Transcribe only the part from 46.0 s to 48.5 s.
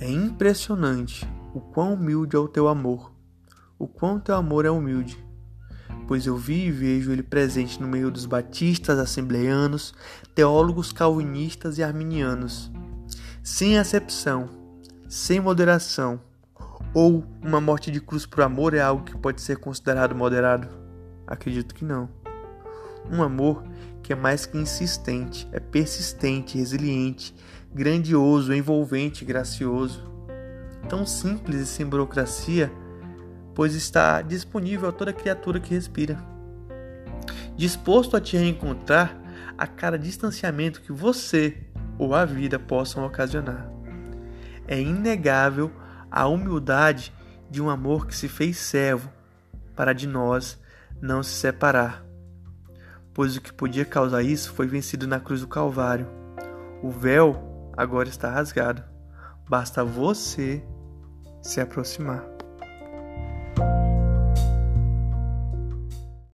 a humildade de um amor que se